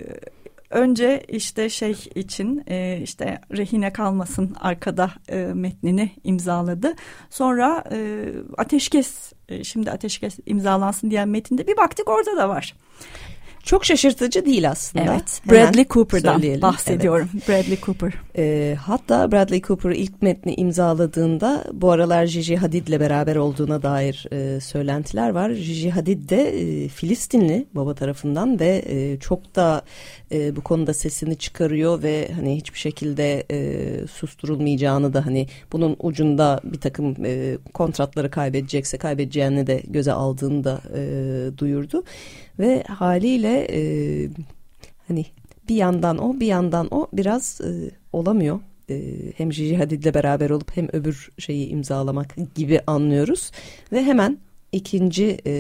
[0.70, 6.94] önce işte şey için e, işte rehine kalmasın arkada e, metnini imzaladı.
[7.30, 8.26] Sonra e,
[8.58, 12.76] ateşkes e, şimdi ateşkes imzalansın diyen metinde bir baktık orada da var.
[13.66, 15.06] Çok şaşırtıcı değil aslında.
[15.14, 15.42] Evet.
[15.52, 16.62] Bradley Cooper'dan söyleyelim.
[16.62, 17.30] bahsediyorum.
[17.34, 17.50] Evet.
[17.50, 18.14] Bradley Cooper.
[18.38, 24.60] E, hatta Bradley Cooper ilk metni imzaladığında bu aralar Gigi Hadid'le beraber olduğuna dair e,
[24.60, 25.50] söylentiler var.
[25.50, 29.82] Gigi Hadid de e, Filistinli baba tarafından ve e, çok da
[30.32, 36.60] e, bu konuda sesini çıkarıyor ve hani hiçbir şekilde e, susturulmayacağını da hani bunun ucunda
[36.64, 42.04] bir takım e, kontratları kaybedecekse kaybedeceğini de göze aldığını da e, duyurdu
[42.60, 43.80] ve haliyle e,
[45.08, 45.26] hani
[45.70, 48.60] bir yandan o bir yandan o biraz e, olamıyor.
[48.90, 49.02] E,
[49.38, 53.52] hem Gigi Hadid'le beraber olup hem öbür şeyi imzalamak gibi anlıyoruz
[53.92, 54.38] ve hemen
[54.72, 55.54] ikinci e,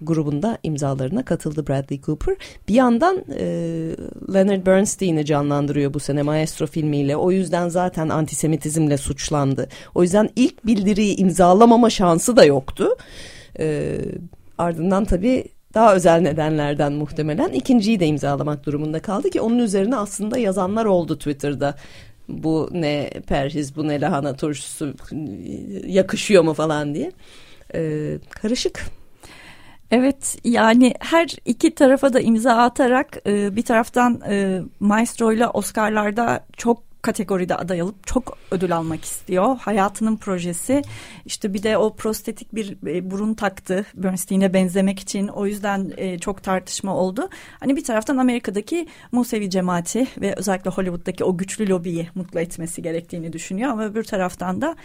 [0.00, 2.36] grubunda imzalarına katıldı Bradley Cooper.
[2.68, 3.44] Bir yandan e,
[4.34, 7.16] Leonard Bernstein'i canlandırıyor bu sene Maestro filmiyle.
[7.16, 9.68] O yüzden zaten antisemitizmle suçlandı.
[9.94, 12.88] O yüzden ilk bildiriyi imzalamama şansı da yoktu.
[13.58, 13.98] E,
[14.58, 15.44] ardından tabii
[15.74, 21.18] daha özel nedenlerden muhtemelen ikinciyi de imzalamak durumunda kaldı ki onun üzerine aslında yazanlar oldu
[21.18, 21.74] Twitter'da.
[22.28, 24.94] Bu ne perhiz bu ne lahana turşusu
[25.86, 27.12] yakışıyor mu falan diye.
[27.74, 28.84] Ee, karışık.
[29.90, 36.46] Evet yani her iki tarafa da imza atarak e, bir taraftan e, Maestro ile Oscar'larda
[36.56, 39.56] çok kategoride aday alıp çok ödül almak istiyor.
[39.56, 40.82] Hayatının projesi
[41.26, 45.28] işte bir de o prostetik bir e, burun taktı Bernstein'e benzemek için.
[45.28, 47.28] O yüzden e, çok tartışma oldu.
[47.60, 53.32] Hani bir taraftan Amerika'daki Musevi cemaati ve özellikle Hollywood'daki o güçlü lobiyi mutlu etmesi gerektiğini
[53.32, 53.70] düşünüyor.
[53.70, 54.76] Ama öbür taraftan da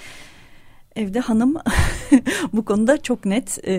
[0.97, 1.55] evde hanım
[2.53, 3.77] bu konuda çok net e,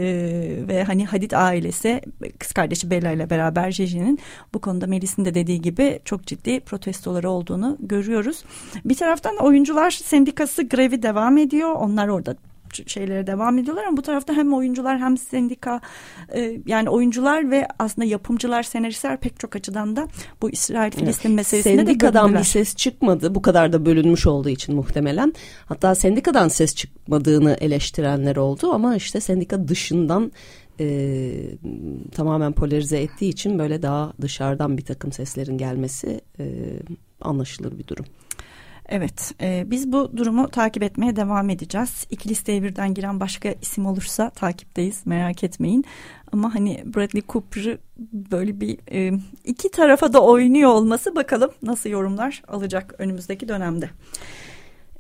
[0.69, 2.01] ve hani Hadid ailesi
[2.39, 4.19] kız kardeşi Bella ile beraber Gigi'nin
[4.55, 8.45] bu konuda Melis'in de dediği gibi çok ciddi protestoları olduğunu görüyoruz.
[8.85, 11.71] Bir taraftan oyuncular sendikası grevi devam ediyor.
[11.71, 12.37] Onlar orada
[12.87, 15.81] şeylere devam ediyorlar ama bu tarafta hem oyuncular hem sendika
[16.35, 20.09] e, yani oyuncular ve aslında yapımcılar senaristler pek çok açıdan da
[20.43, 23.35] bu İsrail Filistin meselesinde Sendikadan de bir ses çıkmadı.
[23.35, 25.33] Bu kadar da bölünmüş olduğu için muhtemelen.
[25.67, 30.33] Hatta sendikadan ses çıkmadığını eleştirenler oldu ama işte sendika dışından
[30.81, 31.31] e,
[32.13, 36.45] tamamen polarize ettiği için böyle daha dışarıdan bir takım seslerin gelmesi e,
[37.21, 38.07] anlaşılır bir durum.
[38.89, 42.07] Evet, e, biz bu durumu takip etmeye devam edeceğiz.
[42.11, 45.85] İki listeye birden giren başka isim olursa takipteyiz, merak etmeyin.
[46.33, 47.79] Ama hani Bradley Cooper'ı
[48.13, 53.91] böyle bir e, iki tarafa da oynuyor olması bakalım nasıl yorumlar alacak önümüzdeki dönemde.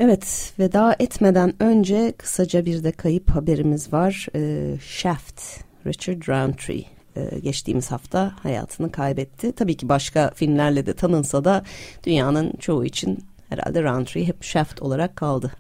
[0.01, 4.27] Evet, veda etmeden önce kısaca bir de kayıp haberimiz var.
[4.35, 5.43] E, Shaft,
[5.87, 6.85] Richard Roundtree
[7.17, 9.53] e, geçtiğimiz hafta hayatını kaybetti.
[9.53, 11.65] Tabii ki başka filmlerle de tanınsa da
[12.05, 13.19] dünyanın çoğu için
[13.49, 15.53] herhalde Roundtree hep Shaft olarak kaldı.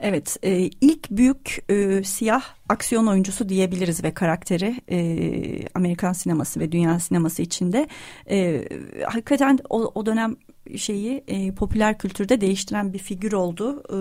[0.00, 6.72] Evet, e, ilk büyük e, siyah aksiyon oyuncusu diyebiliriz ve karakteri e, Amerikan sineması ve
[6.72, 7.88] dünya sineması içinde
[8.30, 8.68] e,
[9.04, 10.36] hakikaten o, o dönem
[10.76, 13.82] şeyi e, popüler kültürde değiştiren bir figür oldu.
[13.92, 13.98] E,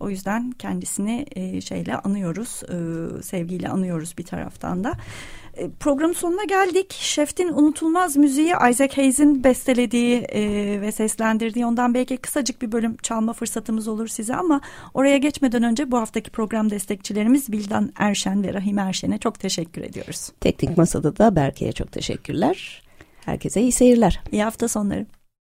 [0.00, 4.92] o yüzden kendisini e, şeyle anıyoruz, e, sevgiyle anıyoruz bir taraftan da.
[5.58, 6.92] E, programın sonuna geldik.
[6.92, 10.40] Şef'tin unutulmaz müziği Isaac Hayes'in bestelediği e,
[10.80, 14.60] ve seslendirdiği ondan belki kısacık bir bölüm çalma fırsatımız olur size ama
[14.94, 20.28] oraya geçmeden önce bu haftaki program destekçilerimiz Bildan Erşen ve Rahim Erşen'e çok teşekkür ediyoruz.
[20.40, 22.82] Teknik Masada da Berke'ye çok teşekkürler.
[23.24, 24.20] Herkese iyi seyirler.
[24.32, 25.06] İyi hafta sonları.